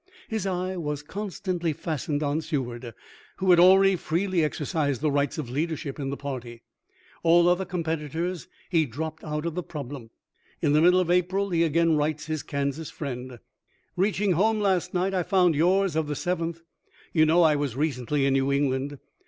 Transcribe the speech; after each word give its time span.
His 0.29 0.47
eye 0.47 0.77
was 0.77 1.03
con 1.03 1.29
stantly 1.29 1.75
fastened 1.75 2.23
on 2.23 2.41
Seward, 2.41 2.95
who 3.37 3.51
had 3.51 3.59
already 3.59 3.95
freely 3.95 4.43
exercised 4.43 4.99
the 4.99 5.11
rights 5.11 5.37
of 5.37 5.47
leadership 5.47 5.99
in 5.99 6.09
the 6.09 6.17
party. 6.17 6.63
All 7.21 7.47
other 7.47 7.65
competitors 7.65 8.47
he 8.71 8.87
dropped 8.87 9.23
out 9.23 9.45
of 9.45 9.53
the 9.53 9.61
problem. 9.61 10.09
In 10.59 10.73
the 10.73 10.81
middle 10.81 10.99
of 10.99 11.11
April 11.11 11.51
he 11.51 11.63
again 11.63 11.97
writes 11.97 12.25
his 12.25 12.41
Kansas 12.41 12.89
friend:" 12.89 13.37
Reaching 13.95 14.31
home 14.31 14.59
last 14.59 14.91
night 14.95 15.13
I 15.13 15.21
found 15.21 15.53
yours 15.53 15.95
of 15.95 16.07
the 16.07 16.15
7th. 16.15 16.61
You 17.13 17.27
know 17.27 17.43
I 17.43 17.55
was 17.55 17.75
recently 17.75 18.25
in 18.25 18.33
New 18.33 18.49
Eng 18.49 18.71
land. 18.71 18.97